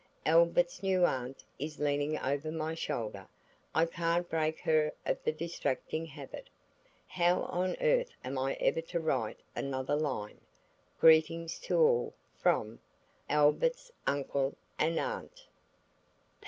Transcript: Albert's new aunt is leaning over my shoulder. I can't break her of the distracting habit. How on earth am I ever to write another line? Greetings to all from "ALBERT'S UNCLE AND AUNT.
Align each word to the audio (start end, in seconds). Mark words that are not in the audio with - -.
Albert's 0.25 0.81
new 0.81 1.05
aunt 1.05 1.43
is 1.59 1.77
leaning 1.77 2.17
over 2.17 2.51
my 2.51 2.73
shoulder. 2.73 3.27
I 3.75 3.85
can't 3.85 4.27
break 4.27 4.59
her 4.61 4.93
of 5.05 5.23
the 5.23 5.31
distracting 5.31 6.07
habit. 6.07 6.49
How 7.07 7.41
on 7.43 7.75
earth 7.79 8.09
am 8.23 8.35
I 8.39 8.53
ever 8.55 8.81
to 8.81 8.99
write 8.99 9.37
another 9.55 9.95
line? 9.95 10.41
Greetings 10.99 11.59
to 11.59 11.77
all 11.79 12.15
from 12.35 12.79
"ALBERT'S 13.29 13.91
UNCLE 14.07 14.55
AND 14.79 14.97
AUNT. 14.97 15.45